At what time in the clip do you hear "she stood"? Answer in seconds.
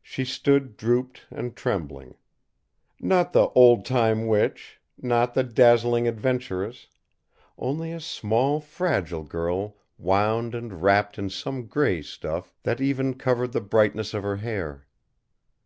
0.00-0.78